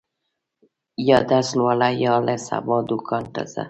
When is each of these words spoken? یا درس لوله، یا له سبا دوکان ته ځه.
یا 1.09 1.17
درس 1.29 1.49
لوله، 1.57 1.89
یا 2.03 2.15
له 2.25 2.35
سبا 2.47 2.77
دوکان 2.89 3.23
ته 3.33 3.41
ځه. 3.51 3.59